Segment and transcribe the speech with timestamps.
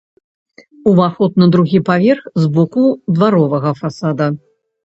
[0.91, 2.83] Уваход на другі паверх з боку
[3.15, 4.33] дваровага фасада.